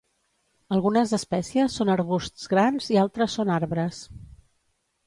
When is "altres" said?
3.05-3.39